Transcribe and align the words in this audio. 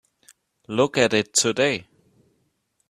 Look 0.67 0.97
at 0.97 1.13
it 1.13 1.31
today. 1.31 1.85